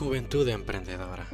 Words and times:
Juventud 0.00 0.48
emprendedora. 0.48 1.28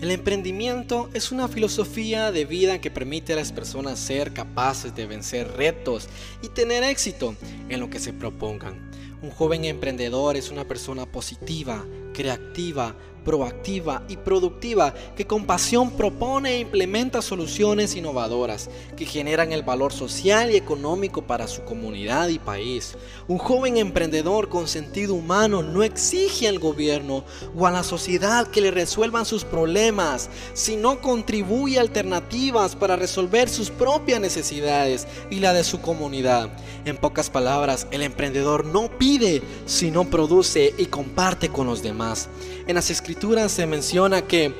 El 0.00 0.10
emprendimiento 0.10 1.08
es 1.14 1.30
una 1.30 1.46
filosofía 1.46 2.32
de 2.32 2.44
vida 2.44 2.80
que 2.80 2.90
permite 2.90 3.34
a 3.34 3.36
las 3.36 3.52
personas 3.52 4.00
ser 4.00 4.32
capaces 4.32 4.96
de 4.96 5.06
vencer 5.06 5.46
retos 5.56 6.08
y 6.42 6.48
tener 6.48 6.82
éxito 6.82 7.36
en 7.68 7.78
lo 7.78 7.88
que 7.88 8.00
se 8.00 8.12
propongan. 8.12 8.90
Un 9.22 9.30
joven 9.30 9.64
emprendedor 9.64 10.36
es 10.36 10.50
una 10.50 10.66
persona 10.66 11.06
positiva, 11.06 11.86
creativa, 12.12 12.96
proactiva 13.24 14.02
y 14.08 14.16
productiva 14.16 14.94
que 15.16 15.26
con 15.26 15.44
pasión 15.44 15.92
propone 15.92 16.54
e 16.54 16.60
implementa 16.60 17.22
soluciones 17.22 17.94
innovadoras 17.94 18.70
que 18.96 19.06
generan 19.06 19.52
el 19.52 19.62
valor 19.62 19.92
social 19.92 20.50
y 20.50 20.56
económico 20.56 21.22
para 21.22 21.48
su 21.48 21.62
comunidad 21.62 22.28
y 22.28 22.38
país. 22.38 22.96
Un 23.28 23.38
joven 23.38 23.76
emprendedor 23.76 24.48
con 24.48 24.68
sentido 24.68 25.14
humano 25.14 25.62
no 25.62 25.82
exige 25.82 26.48
al 26.48 26.58
gobierno 26.58 27.24
o 27.56 27.66
a 27.66 27.70
la 27.70 27.82
sociedad 27.82 28.46
que 28.48 28.60
le 28.60 28.70
resuelvan 28.70 29.26
sus 29.26 29.44
problemas, 29.44 30.28
sino 30.54 31.00
contribuye 31.00 31.78
alternativas 31.78 32.76
para 32.76 32.96
resolver 32.96 33.48
sus 33.48 33.70
propias 33.70 34.20
necesidades 34.20 35.06
y 35.30 35.40
la 35.40 35.52
de 35.52 35.64
su 35.64 35.80
comunidad. 35.80 36.50
En 36.84 36.96
pocas 36.96 37.30
palabras, 37.30 37.86
el 37.90 38.02
emprendedor 38.02 38.64
no 38.64 38.90
pide, 38.98 39.42
sino 39.66 40.04
produce 40.08 40.74
y 40.78 40.86
comparte 40.86 41.48
con 41.48 41.66
los 41.66 41.82
demás. 41.82 42.28
En 42.66 42.74
las 42.74 42.90
se 43.48 43.66
menciona 43.66 44.22
que 44.22 44.54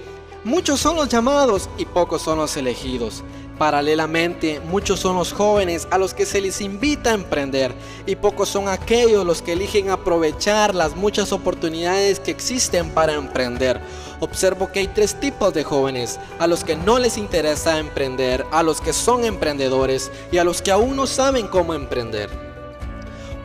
muchos 0.45 0.81
son 0.81 0.97
los 0.97 1.09
llamados 1.09 1.69
y 1.79 1.85
pocos 1.85 2.23
son 2.23 2.39
los 2.39 2.57
elegidos. 2.57 3.23
Paralelamente, 3.59 4.59
muchos 4.61 5.01
son 5.01 5.17
los 5.17 5.35
jóvenes 5.35 5.87
a 5.91 5.99
los 5.99 6.15
que 6.15 6.25
se 6.25 6.41
les 6.41 6.63
invita 6.63 7.11
a 7.11 7.15
emprender 7.15 7.75
y 8.07 8.17
pocos 8.17 8.49
son 8.49 8.69
aquellos 8.69 9.27
los 9.27 9.43
que 9.43 9.53
eligen 9.53 9.91
aprovechar 9.91 10.75
las 10.75 10.97
muchas 10.97 11.31
oportunidades 11.33 12.21
que 12.21 12.31
existen 12.31 12.91
para 12.91 13.13
emprender. 13.13 13.81
Observo 14.21 14.73
que 14.73 14.81
hay 14.81 14.89
tres 14.89 15.21
tipos 15.21 15.53
de 15.53 15.63
jóvenes, 15.63 16.19
a 16.39 16.47
los 16.47 16.65
que 16.65 16.75
no 16.75 16.99
les 16.99 17.19
interesa 17.19 17.79
emprender, 17.79 18.47
a 18.51 18.63
los 18.63 18.81
que 18.81 18.95
son 18.95 19.25
emprendedores 19.25 20.11
y 20.33 20.39
a 20.39 20.45
los 20.45 20.63
que 20.63 20.71
aún 20.71 20.97
no 20.97 21.07
saben 21.07 21.47
cómo 21.47 21.75
emprender. 21.75 22.31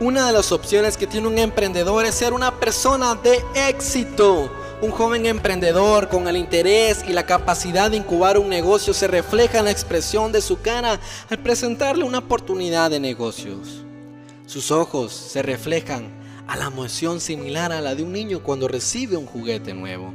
Una 0.00 0.26
de 0.26 0.32
las 0.34 0.52
opciones 0.52 0.96
que 0.96 1.06
tiene 1.06 1.26
un 1.26 1.38
emprendedor 1.38 2.04
es 2.04 2.14
ser 2.14 2.32
una 2.34 2.54
persona 2.58 3.14
de 3.14 3.42
éxito. 3.54 4.50
Un 4.82 4.90
joven 4.90 5.24
emprendedor 5.24 6.10
con 6.10 6.28
el 6.28 6.36
interés 6.36 7.02
y 7.08 7.14
la 7.14 7.24
capacidad 7.24 7.90
de 7.90 7.96
incubar 7.96 8.36
un 8.36 8.50
negocio 8.50 8.92
se 8.92 9.06
refleja 9.08 9.58
en 9.58 9.64
la 9.64 9.70
expresión 9.70 10.32
de 10.32 10.42
su 10.42 10.60
cara 10.60 11.00
al 11.30 11.38
presentarle 11.38 12.04
una 12.04 12.18
oportunidad 12.18 12.90
de 12.90 13.00
negocios. 13.00 13.82
Sus 14.44 14.70
ojos 14.70 15.14
se 15.14 15.40
reflejan 15.40 16.10
a 16.46 16.56
la 16.56 16.66
emoción 16.66 17.22
similar 17.22 17.72
a 17.72 17.80
la 17.80 17.94
de 17.94 18.02
un 18.02 18.12
niño 18.12 18.42
cuando 18.42 18.68
recibe 18.68 19.16
un 19.16 19.24
juguete 19.24 19.72
nuevo. 19.72 20.12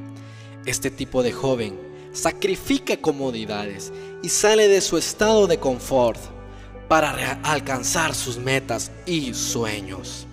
Este 0.67 0.91
tipo 0.91 1.23
de 1.23 1.31
joven 1.31 1.79
sacrifica 2.13 2.97
comodidades 2.97 3.91
y 4.21 4.29
sale 4.29 4.67
de 4.67 4.81
su 4.81 4.99
estado 4.99 5.47
de 5.47 5.57
confort 5.57 6.19
para 6.87 7.39
alcanzar 7.41 8.13
sus 8.13 8.37
metas 8.37 8.91
y 9.07 9.33
sueños. 9.33 10.27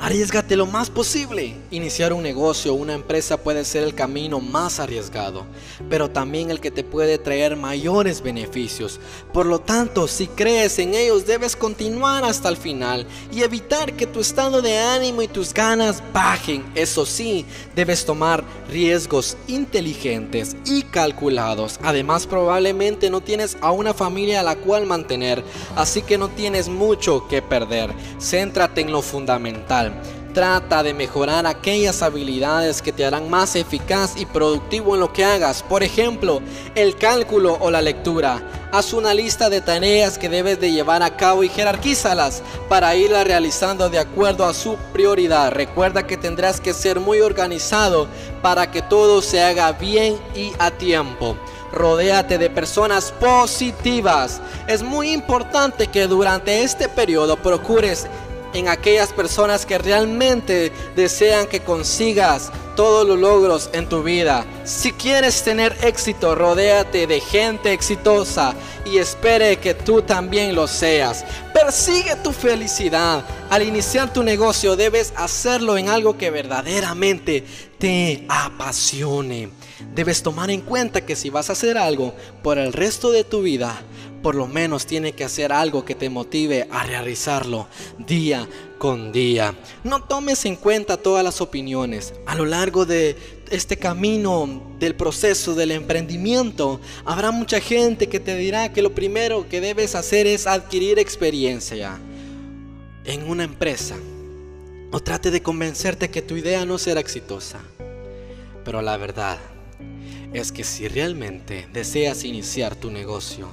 Arriesgate 0.00 0.54
lo 0.54 0.64
más 0.64 0.90
posible. 0.90 1.56
Iniciar 1.72 2.12
un 2.12 2.22
negocio 2.22 2.72
o 2.72 2.76
una 2.76 2.94
empresa 2.94 3.36
puede 3.36 3.64
ser 3.64 3.82
el 3.82 3.96
camino 3.96 4.38
más 4.38 4.78
arriesgado, 4.78 5.44
pero 5.90 6.08
también 6.08 6.52
el 6.52 6.60
que 6.60 6.70
te 6.70 6.84
puede 6.84 7.18
traer 7.18 7.56
mayores 7.56 8.22
beneficios. 8.22 9.00
Por 9.32 9.46
lo 9.46 9.58
tanto, 9.58 10.06
si 10.06 10.28
crees 10.28 10.78
en 10.78 10.94
ellos, 10.94 11.26
debes 11.26 11.56
continuar 11.56 12.24
hasta 12.24 12.48
el 12.48 12.56
final 12.56 13.06
y 13.32 13.42
evitar 13.42 13.94
que 13.94 14.06
tu 14.06 14.20
estado 14.20 14.62
de 14.62 14.78
ánimo 14.78 15.20
y 15.20 15.26
tus 15.26 15.52
ganas 15.52 16.00
bajen. 16.12 16.64
Eso 16.76 17.04
sí, 17.04 17.44
debes 17.74 18.04
tomar 18.04 18.44
riesgos 18.70 19.36
inteligentes 19.48 20.56
y 20.64 20.82
calculados. 20.82 21.80
Además, 21.82 22.24
probablemente 22.24 23.10
no 23.10 23.20
tienes 23.20 23.58
a 23.60 23.72
una 23.72 23.92
familia 23.92 24.40
a 24.40 24.44
la 24.44 24.54
cual 24.54 24.86
mantener, 24.86 25.42
así 25.74 26.02
que 26.02 26.18
no 26.18 26.28
tienes 26.28 26.68
mucho 26.68 27.26
que 27.26 27.42
perder. 27.42 27.92
Céntrate 28.20 28.82
en 28.82 28.92
lo 28.92 29.02
fundamental 29.02 29.87
Trata 30.34 30.82
de 30.82 30.94
mejorar 30.94 31.46
aquellas 31.46 32.02
habilidades 32.02 32.80
que 32.82 32.92
te 32.92 33.04
harán 33.04 33.28
más 33.28 33.56
eficaz 33.56 34.12
y 34.16 34.26
productivo 34.26 34.94
en 34.94 35.00
lo 35.00 35.12
que 35.12 35.24
hagas. 35.24 35.62
Por 35.62 35.82
ejemplo, 35.82 36.40
el 36.74 36.96
cálculo 36.96 37.56
o 37.60 37.70
la 37.70 37.82
lectura. 37.82 38.42
Haz 38.70 38.92
una 38.92 39.14
lista 39.14 39.48
de 39.48 39.62
tareas 39.62 40.18
que 40.18 40.28
debes 40.28 40.60
de 40.60 40.70
llevar 40.70 41.02
a 41.02 41.16
cabo 41.16 41.42
y 41.42 41.48
jerarquízalas 41.48 42.42
para 42.68 42.94
irlas 42.94 43.26
realizando 43.26 43.88
de 43.88 43.98
acuerdo 43.98 44.44
a 44.44 44.54
su 44.54 44.76
prioridad. 44.92 45.50
Recuerda 45.50 46.06
que 46.06 46.18
tendrás 46.18 46.60
que 46.60 46.74
ser 46.74 47.00
muy 47.00 47.20
organizado 47.20 48.06
para 48.42 48.70
que 48.70 48.82
todo 48.82 49.22
se 49.22 49.42
haga 49.42 49.72
bien 49.72 50.18
y 50.36 50.52
a 50.58 50.70
tiempo. 50.70 51.36
Rodéate 51.72 52.38
de 52.38 52.50
personas 52.50 53.12
positivas. 53.12 54.40
Es 54.66 54.82
muy 54.82 55.12
importante 55.12 55.86
que 55.86 56.06
durante 56.06 56.62
este 56.62 56.88
periodo 56.88 57.36
procures 57.36 58.06
en 58.54 58.68
aquellas 58.68 59.12
personas 59.12 59.66
que 59.66 59.78
realmente 59.78 60.72
desean 60.96 61.46
que 61.46 61.60
consigas 61.60 62.50
todos 62.76 63.06
los 63.06 63.18
logros 63.18 63.70
en 63.72 63.88
tu 63.88 64.02
vida. 64.02 64.46
Si 64.64 64.92
quieres 64.92 65.42
tener 65.42 65.76
éxito, 65.82 66.34
rodéate 66.34 67.06
de 67.06 67.20
gente 67.20 67.72
exitosa 67.72 68.54
y 68.84 68.98
espere 68.98 69.56
que 69.56 69.74
tú 69.74 70.02
también 70.02 70.54
lo 70.54 70.68
seas. 70.68 71.24
Persigue 71.52 72.14
tu 72.22 72.32
felicidad. 72.32 73.24
Al 73.50 73.62
iniciar 73.62 74.12
tu 74.12 74.22
negocio 74.22 74.76
debes 74.76 75.12
hacerlo 75.16 75.76
en 75.76 75.88
algo 75.88 76.16
que 76.16 76.30
verdaderamente 76.30 77.44
te 77.78 78.24
apasione. 78.28 79.57
Debes 79.94 80.22
tomar 80.22 80.50
en 80.50 80.60
cuenta 80.60 81.04
que 81.04 81.16
si 81.16 81.30
vas 81.30 81.50
a 81.50 81.52
hacer 81.52 81.78
algo 81.78 82.14
por 82.42 82.58
el 82.58 82.72
resto 82.72 83.10
de 83.10 83.24
tu 83.24 83.42
vida, 83.42 83.80
por 84.22 84.34
lo 84.34 84.46
menos 84.46 84.86
tiene 84.86 85.12
que 85.12 85.24
hacer 85.24 85.52
algo 85.52 85.84
que 85.84 85.94
te 85.94 86.10
motive 86.10 86.66
a 86.70 86.84
realizarlo 86.84 87.68
día 87.98 88.48
con 88.78 89.12
día. 89.12 89.54
No 89.84 90.02
tomes 90.02 90.44
en 90.44 90.56
cuenta 90.56 90.96
todas 90.96 91.24
las 91.24 91.40
opiniones. 91.40 92.14
A 92.26 92.34
lo 92.34 92.44
largo 92.44 92.84
de 92.84 93.16
este 93.50 93.76
camino 93.76 94.74
del 94.78 94.94
proceso 94.94 95.54
del 95.54 95.70
emprendimiento, 95.70 96.80
habrá 97.04 97.30
mucha 97.30 97.60
gente 97.60 98.08
que 98.08 98.20
te 98.20 98.36
dirá 98.36 98.72
que 98.72 98.82
lo 98.82 98.94
primero 98.94 99.48
que 99.48 99.60
debes 99.60 99.94
hacer 99.94 100.26
es 100.26 100.46
adquirir 100.46 100.98
experiencia 100.98 101.98
en 103.04 103.28
una 103.28 103.44
empresa. 103.44 103.96
O 104.90 105.00
trate 105.00 105.30
de 105.30 105.42
convencerte 105.42 106.10
que 106.10 106.22
tu 106.22 106.36
idea 106.36 106.64
no 106.64 106.78
será 106.78 107.00
exitosa. 107.00 107.60
Pero 108.64 108.82
la 108.82 108.96
verdad 108.96 109.38
es 110.32 110.52
que 110.52 110.64
si 110.64 110.88
realmente 110.88 111.68
deseas 111.72 112.24
iniciar 112.24 112.76
tu 112.76 112.90
negocio, 112.90 113.48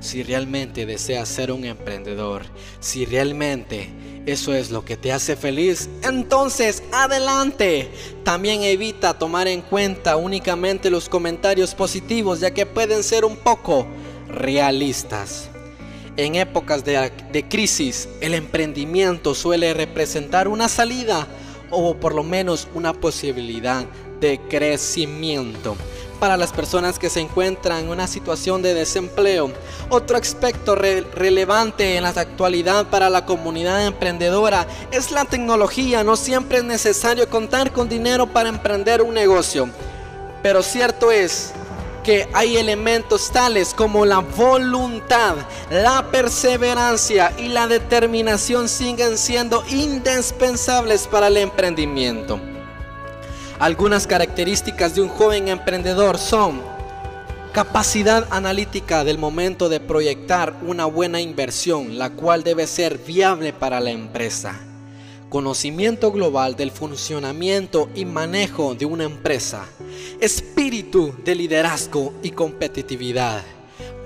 si 0.00 0.22
realmente 0.22 0.86
deseas 0.86 1.28
ser 1.28 1.50
un 1.50 1.64
emprendedor, 1.64 2.42
si 2.80 3.04
realmente 3.04 3.90
eso 4.26 4.54
es 4.54 4.70
lo 4.70 4.84
que 4.84 4.96
te 4.96 5.10
hace 5.10 5.36
feliz, 5.36 5.88
entonces 6.02 6.82
adelante. 6.92 7.90
También 8.24 8.62
evita 8.62 9.18
tomar 9.18 9.48
en 9.48 9.62
cuenta 9.62 10.16
únicamente 10.16 10.90
los 10.90 11.08
comentarios 11.08 11.74
positivos, 11.74 12.40
ya 12.40 12.52
que 12.52 12.66
pueden 12.66 13.02
ser 13.02 13.24
un 13.24 13.36
poco 13.36 13.86
realistas. 14.28 15.48
En 16.16 16.34
épocas 16.34 16.84
de, 16.84 17.46
crisis, 17.48 18.08
el 18.20 18.34
emprendimiento 18.34 19.34
suele 19.34 19.72
representar 19.72 20.48
una 20.48 20.68
salida 20.68 21.26
o 21.70 21.94
por 21.94 22.14
lo 22.14 22.24
menos 22.24 22.68
una 22.74 22.92
posibilidad 22.92 23.86
de 24.20 24.40
crecimiento 24.48 25.76
para 26.18 26.36
las 26.36 26.52
personas 26.52 26.98
que 26.98 27.10
se 27.10 27.20
encuentran 27.20 27.84
en 27.84 27.88
una 27.90 28.06
situación 28.06 28.62
de 28.62 28.74
desempleo. 28.74 29.50
Otro 29.88 30.16
aspecto 30.16 30.74
relevante 30.74 31.96
en 31.96 32.02
la 32.02 32.10
actualidad 32.10 32.86
para 32.86 33.10
la 33.10 33.24
comunidad 33.24 33.86
emprendedora 33.86 34.66
es 34.90 35.10
la 35.10 35.24
tecnología. 35.24 36.04
No 36.04 36.16
siempre 36.16 36.58
es 36.58 36.64
necesario 36.64 37.28
contar 37.28 37.72
con 37.72 37.88
dinero 37.88 38.26
para 38.26 38.48
emprender 38.48 39.02
un 39.02 39.14
negocio. 39.14 39.68
Pero 40.42 40.62
cierto 40.62 41.10
es 41.10 41.52
que 42.04 42.28
hay 42.32 42.56
elementos 42.56 43.30
tales 43.30 43.74
como 43.74 44.06
la 44.06 44.20
voluntad, 44.20 45.36
la 45.70 46.10
perseverancia 46.10 47.32
y 47.36 47.48
la 47.48 47.66
determinación 47.66 48.68
siguen 48.68 49.18
siendo 49.18 49.62
indispensables 49.68 51.06
para 51.06 51.26
el 51.26 51.36
emprendimiento. 51.36 52.40
Algunas 53.60 54.06
características 54.06 54.94
de 54.94 55.02
un 55.02 55.08
joven 55.08 55.48
emprendedor 55.48 56.16
son 56.16 56.60
capacidad 57.52 58.28
analítica 58.30 59.02
del 59.02 59.18
momento 59.18 59.68
de 59.68 59.80
proyectar 59.80 60.54
una 60.62 60.86
buena 60.86 61.20
inversión, 61.20 61.98
la 61.98 62.10
cual 62.10 62.44
debe 62.44 62.68
ser 62.68 62.98
viable 62.98 63.52
para 63.52 63.80
la 63.80 63.90
empresa. 63.90 64.60
Conocimiento 65.28 66.12
global 66.12 66.54
del 66.54 66.70
funcionamiento 66.70 67.88
y 67.96 68.04
manejo 68.04 68.76
de 68.76 68.86
una 68.86 69.02
empresa. 69.02 69.66
Espíritu 70.20 71.12
de 71.24 71.34
liderazgo 71.34 72.14
y 72.22 72.30
competitividad. 72.30 73.42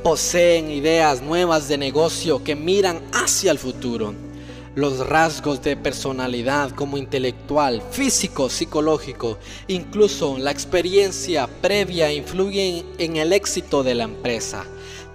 Poseen 0.03 0.71
ideas 0.71 1.21
nuevas 1.21 1.69
de 1.69 1.77
negocio 1.77 2.43
que 2.43 2.57
miran 2.57 3.03
hacia 3.13 3.51
el 3.51 3.59
futuro 3.59 4.32
Los 4.75 5.07
rasgos 5.07 5.61
de 5.61 5.77
personalidad 5.77 6.71
como 6.71 6.97
intelectual, 6.97 7.83
físico, 7.91 8.49
psicológico, 8.49 9.39
incluso 9.69 10.39
la 10.39 10.51
experiencia 10.51 11.47
previa 11.47 12.11
influyen 12.11 12.87
en 12.97 13.19
el 13.19 13.35
éxito 13.35 13.83
de 13.83 13.95
la 13.95 14.05
empresa. 14.05 14.65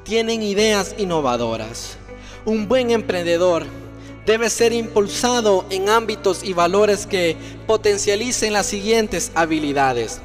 Tienen 0.04 0.44
ideas 0.44 0.94
innovadoras. 1.00 1.98
Un 2.46 2.68
buen 2.68 2.92
emprendedor 2.92 3.66
debe 4.28 4.52
ser 4.52 4.74
impulsado 4.74 5.66
en 5.72 5.90
ámbitos 5.90 6.44
y 6.44 6.54
valores 6.54 7.08
que 7.08 7.36
potencialicen 7.66 8.54
las 8.54 8.68
siguientes 8.68 9.32
habilidades. 9.34 10.22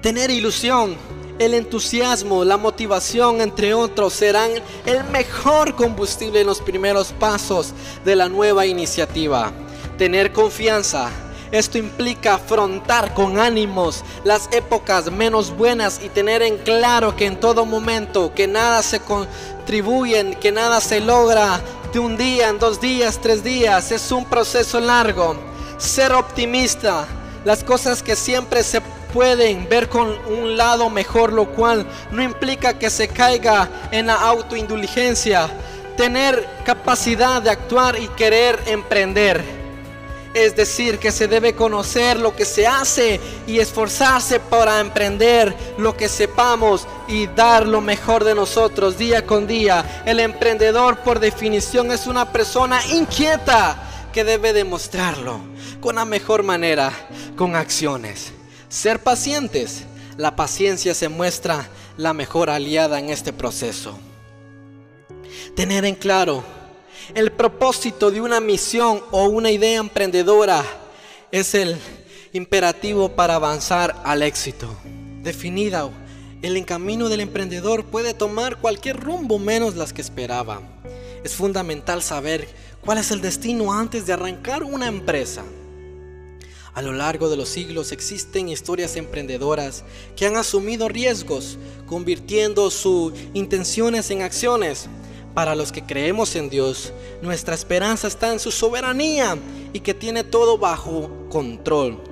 Tener 0.00 0.30
ilusión, 0.30 0.96
el 1.38 1.54
entusiasmo, 1.54 2.44
la 2.44 2.56
motivación, 2.56 3.40
entre 3.40 3.74
otros, 3.74 4.12
serán 4.12 4.50
el 4.86 5.04
mejor 5.04 5.74
combustible 5.74 6.40
en 6.40 6.46
los 6.46 6.60
primeros 6.60 7.12
pasos 7.12 7.72
de 8.04 8.16
la 8.16 8.28
nueva 8.28 8.66
iniciativa. 8.66 9.52
Tener 9.96 10.32
confianza. 10.32 11.10
Esto 11.50 11.78
implica 11.78 12.34
afrontar 12.34 13.14
con 13.14 13.38
ánimos 13.38 14.04
las 14.22 14.48
épocas 14.52 15.10
menos 15.10 15.50
buenas 15.56 15.98
y 16.04 16.10
tener 16.10 16.42
en 16.42 16.58
claro 16.58 17.16
que 17.16 17.24
en 17.24 17.40
todo 17.40 17.64
momento 17.64 18.34
que 18.34 18.46
nada 18.46 18.82
se 18.82 19.00
contribuye, 19.00 20.36
que 20.40 20.52
nada 20.52 20.80
se 20.82 21.00
logra 21.00 21.62
de 21.92 21.98
un 21.98 22.18
día, 22.18 22.50
en 22.50 22.58
dos 22.58 22.80
días, 22.80 23.18
tres 23.22 23.42
días. 23.42 23.92
Es 23.92 24.12
un 24.12 24.26
proceso 24.26 24.78
largo. 24.78 25.36
Ser 25.78 26.12
optimista. 26.12 27.06
Las 27.44 27.64
cosas 27.64 28.02
que 28.02 28.14
siempre 28.14 28.62
se 28.62 28.82
pueden 29.12 29.68
ver 29.68 29.88
con 29.88 30.08
un 30.26 30.56
lado 30.56 30.90
mejor, 30.90 31.32
lo 31.32 31.50
cual 31.50 31.86
no 32.10 32.22
implica 32.22 32.78
que 32.78 32.90
se 32.90 33.08
caiga 33.08 33.68
en 33.90 34.06
la 34.06 34.14
autoindulgencia. 34.14 35.48
Tener 35.96 36.46
capacidad 36.64 37.42
de 37.42 37.50
actuar 37.50 37.98
y 37.98 38.08
querer 38.08 38.60
emprender. 38.66 39.58
Es 40.34 40.54
decir, 40.54 40.98
que 40.98 41.10
se 41.10 41.26
debe 41.26 41.54
conocer 41.54 42.18
lo 42.20 42.36
que 42.36 42.44
se 42.44 42.66
hace 42.66 43.18
y 43.46 43.58
esforzarse 43.58 44.38
para 44.38 44.78
emprender 44.78 45.54
lo 45.78 45.96
que 45.96 46.08
sepamos 46.08 46.86
y 47.08 47.26
dar 47.28 47.66
lo 47.66 47.80
mejor 47.80 48.22
de 48.24 48.34
nosotros 48.34 48.98
día 48.98 49.26
con 49.26 49.46
día. 49.46 50.02
El 50.04 50.20
emprendedor 50.20 50.98
por 50.98 51.18
definición 51.18 51.90
es 51.90 52.06
una 52.06 52.30
persona 52.30 52.80
inquieta 52.86 53.82
que 54.12 54.22
debe 54.22 54.52
demostrarlo 54.52 55.40
con 55.80 55.96
la 55.96 56.04
mejor 56.04 56.42
manera, 56.42 56.92
con 57.36 57.56
acciones. 57.56 58.37
Ser 58.68 59.02
pacientes. 59.02 59.84
La 60.16 60.36
paciencia 60.36 60.94
se 60.94 61.08
muestra 61.08 61.68
la 61.96 62.12
mejor 62.12 62.50
aliada 62.50 62.98
en 62.98 63.08
este 63.08 63.32
proceso. 63.32 63.98
Tener 65.54 65.84
en 65.84 65.94
claro 65.94 66.44
el 67.14 67.32
propósito 67.32 68.10
de 68.10 68.20
una 68.20 68.40
misión 68.40 69.02
o 69.10 69.24
una 69.28 69.50
idea 69.50 69.78
emprendedora 69.78 70.62
es 71.30 71.54
el 71.54 71.78
imperativo 72.32 73.10
para 73.10 73.36
avanzar 73.36 74.02
al 74.04 74.22
éxito. 74.22 74.68
Definida, 75.22 75.88
el 76.42 76.64
camino 76.66 77.08
del 77.08 77.20
emprendedor 77.20 77.84
puede 77.84 78.12
tomar 78.12 78.58
cualquier 78.58 78.98
rumbo 78.98 79.38
menos 79.38 79.76
las 79.76 79.92
que 79.92 80.02
esperaba. 80.02 80.60
Es 81.24 81.34
fundamental 81.34 82.02
saber 82.02 82.46
cuál 82.84 82.98
es 82.98 83.10
el 83.10 83.20
destino 83.20 83.72
antes 83.72 84.06
de 84.06 84.12
arrancar 84.12 84.62
una 84.62 84.88
empresa. 84.88 85.42
A 86.74 86.82
lo 86.82 86.92
largo 86.92 87.28
de 87.28 87.36
los 87.36 87.48
siglos 87.48 87.92
existen 87.92 88.48
historias 88.48 88.96
emprendedoras 88.96 89.84
que 90.16 90.26
han 90.26 90.36
asumido 90.36 90.88
riesgos, 90.88 91.58
convirtiendo 91.86 92.70
sus 92.70 93.12
intenciones 93.34 94.10
en 94.10 94.22
acciones. 94.22 94.88
Para 95.34 95.54
los 95.54 95.72
que 95.72 95.84
creemos 95.84 96.34
en 96.36 96.50
Dios, 96.50 96.92
nuestra 97.22 97.54
esperanza 97.54 98.08
está 98.08 98.32
en 98.32 98.40
su 98.40 98.50
soberanía 98.50 99.36
y 99.72 99.80
que 99.80 99.94
tiene 99.94 100.24
todo 100.24 100.58
bajo 100.58 101.10
control. 101.30 102.02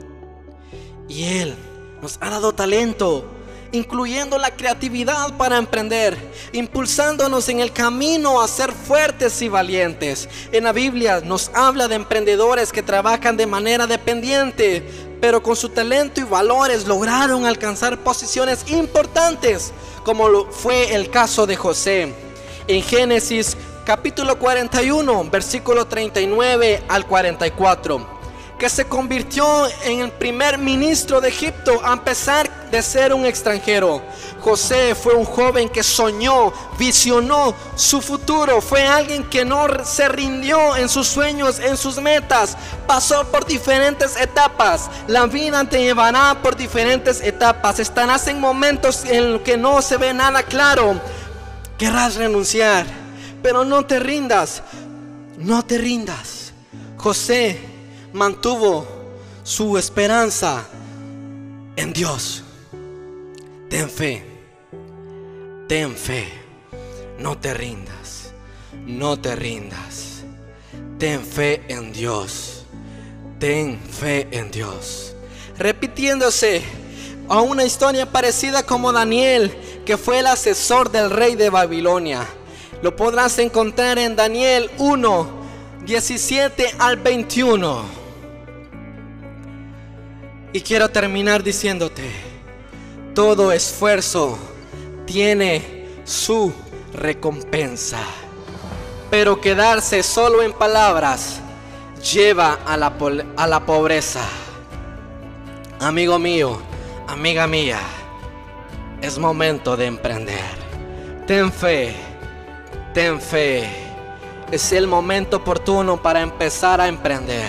Y 1.08 1.24
Él 1.24 1.54
nos 2.02 2.18
ha 2.20 2.30
dado 2.30 2.52
talento, 2.52 3.24
incluyendo 3.72 4.38
la 4.38 4.50
creatividad 4.50 5.36
para 5.36 5.58
emprender, 5.58 6.16
impulsándonos 6.52 7.48
en 7.48 7.60
el 7.60 7.72
camino 7.72 8.40
a 8.40 8.48
ser 8.48 8.72
fuertes 8.72 9.40
y 9.42 9.48
valientes. 9.48 10.28
En 10.52 10.64
la 10.64 10.72
Biblia 10.72 11.20
nos 11.20 11.50
habla 11.54 11.88
de 11.88 11.96
emprendedores 11.96 12.72
que 12.72 12.82
trabajan 12.82 13.36
de 13.36 13.46
manera 13.46 13.86
dependiente, 13.86 14.82
pero 15.20 15.42
con 15.42 15.56
su 15.56 15.68
talento 15.68 16.20
y 16.20 16.24
valores 16.24 16.86
lograron 16.86 17.46
alcanzar 17.46 17.98
posiciones 17.98 18.64
importantes, 18.70 19.72
como 20.04 20.50
fue 20.50 20.94
el 20.94 21.10
caso 21.10 21.46
de 21.46 21.56
José. 21.56 22.14
En 22.68 22.82
Génesis 22.82 23.56
capítulo 23.84 24.38
41, 24.38 25.30
versículo 25.30 25.86
39 25.86 26.82
al 26.88 27.06
44 27.06 28.16
que 28.58 28.68
se 28.70 28.86
convirtió 28.86 29.46
en 29.84 30.00
el 30.00 30.10
primer 30.12 30.58
ministro 30.58 31.20
de 31.20 31.28
Egipto 31.28 31.80
a 31.84 32.02
pesar 32.02 32.55
de 32.70 32.82
ser 32.82 33.12
un 33.14 33.24
extranjero. 33.24 34.02
José 34.40 34.94
fue 34.94 35.14
un 35.14 35.24
joven 35.24 35.68
que 35.68 35.82
soñó, 35.82 36.52
visionó 36.78 37.54
su 37.74 38.00
futuro, 38.00 38.60
fue 38.60 38.86
alguien 38.86 39.24
que 39.24 39.44
no 39.44 39.66
se 39.84 40.08
rindió 40.08 40.76
en 40.76 40.88
sus 40.88 41.06
sueños, 41.06 41.58
en 41.58 41.76
sus 41.76 42.00
metas, 42.00 42.56
pasó 42.86 43.24
por 43.26 43.44
diferentes 43.44 44.16
etapas. 44.16 44.90
La 45.06 45.26
vida 45.26 45.64
te 45.64 45.82
llevará 45.82 46.38
por 46.42 46.56
diferentes 46.56 47.20
etapas. 47.20 47.78
Estarás 47.78 48.26
en 48.28 48.40
momentos 48.40 49.04
en 49.04 49.32
los 49.34 49.42
que 49.42 49.56
no 49.56 49.82
se 49.82 49.96
ve 49.96 50.12
nada 50.12 50.42
claro. 50.42 51.00
Querrás 51.78 52.16
renunciar, 52.16 52.86
pero 53.42 53.64
no 53.64 53.84
te 53.84 53.98
rindas, 53.98 54.62
no 55.38 55.64
te 55.64 55.78
rindas. 55.78 56.52
José 56.96 57.60
mantuvo 58.12 58.86
su 59.42 59.76
esperanza 59.76 60.64
en 61.76 61.92
Dios. 61.92 62.42
Ten 63.68 63.90
fe, 63.90 64.22
ten 65.68 65.96
fe, 65.96 66.28
no 67.18 67.36
te 67.36 67.52
rindas, 67.52 68.32
no 68.86 69.18
te 69.18 69.34
rindas. 69.34 70.22
Ten 70.98 71.20
fe 71.20 71.62
en 71.68 71.92
Dios, 71.92 72.64
ten 73.40 73.78
fe 73.80 74.28
en 74.30 74.52
Dios. 74.52 75.14
Repitiéndose 75.58 76.62
a 77.28 77.40
una 77.40 77.64
historia 77.64 78.06
parecida 78.06 78.62
como 78.64 78.92
Daniel, 78.92 79.52
que 79.84 79.96
fue 79.96 80.20
el 80.20 80.28
asesor 80.28 80.92
del 80.92 81.10
rey 81.10 81.34
de 81.34 81.50
Babilonia. 81.50 82.24
Lo 82.82 82.94
podrás 82.94 83.38
encontrar 83.40 83.98
en 83.98 84.14
Daniel 84.14 84.70
1, 84.78 85.28
17 85.84 86.74
al 86.78 86.98
21. 86.98 87.82
Y 90.52 90.60
quiero 90.60 90.88
terminar 90.88 91.42
diciéndote, 91.42 92.25
todo 93.16 93.50
esfuerzo 93.50 94.36
tiene 95.06 95.86
su 96.04 96.52
recompensa. 96.92 97.98
Pero 99.10 99.40
quedarse 99.40 100.02
solo 100.02 100.42
en 100.42 100.52
palabras 100.52 101.40
lleva 102.12 102.58
a 102.66 102.76
la, 102.76 102.92
a 103.38 103.46
la 103.46 103.64
pobreza. 103.64 104.20
Amigo 105.80 106.18
mío, 106.18 106.60
amiga 107.08 107.46
mía, 107.46 107.80
es 109.00 109.16
momento 109.16 109.78
de 109.78 109.86
emprender. 109.86 110.66
Ten 111.26 111.50
fe, 111.50 111.96
ten 112.92 113.18
fe. 113.18 113.66
Es 114.50 114.72
el 114.72 114.86
momento 114.86 115.38
oportuno 115.38 116.02
para 116.02 116.20
empezar 116.20 116.82
a 116.82 116.86
emprender. 116.86 117.46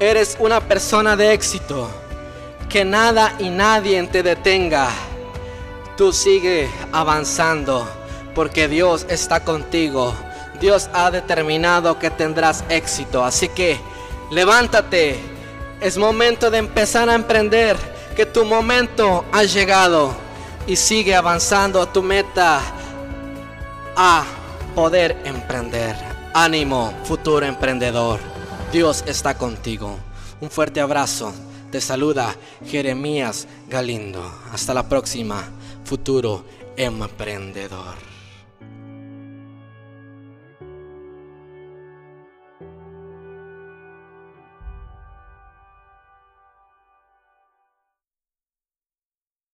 Eres 0.00 0.34
una 0.40 0.60
persona 0.60 1.14
de 1.14 1.34
éxito 1.34 1.90
que 2.74 2.84
nada 2.84 3.36
y 3.38 3.50
nadie 3.50 4.02
te 4.08 4.24
detenga. 4.24 4.88
Tú 5.96 6.12
sigue 6.12 6.68
avanzando 6.90 7.88
porque 8.34 8.66
Dios 8.66 9.06
está 9.08 9.44
contigo. 9.44 10.12
Dios 10.60 10.90
ha 10.92 11.12
determinado 11.12 12.00
que 12.00 12.10
tendrás 12.10 12.64
éxito. 12.68 13.24
Así 13.24 13.48
que 13.48 13.78
levántate. 14.32 15.20
Es 15.80 15.96
momento 15.96 16.50
de 16.50 16.58
empezar 16.58 17.08
a 17.08 17.14
emprender. 17.14 17.76
Que 18.16 18.26
tu 18.26 18.44
momento 18.44 19.24
ha 19.30 19.44
llegado. 19.44 20.12
Y 20.66 20.74
sigue 20.74 21.14
avanzando 21.14 21.80
a 21.80 21.92
tu 21.92 22.02
meta. 22.02 22.60
A 23.94 24.24
poder 24.74 25.22
emprender. 25.24 25.94
Ánimo, 26.34 26.92
futuro 27.04 27.46
emprendedor. 27.46 28.18
Dios 28.72 29.04
está 29.06 29.38
contigo. 29.38 29.96
Un 30.40 30.50
fuerte 30.50 30.80
abrazo. 30.80 31.32
Te 31.74 31.80
saluda 31.80 32.36
Jeremías 32.64 33.48
Galindo. 33.68 34.22
Hasta 34.52 34.72
la 34.72 34.88
próxima, 34.88 35.42
futuro 35.84 36.44
emprendedor. 36.76 38.13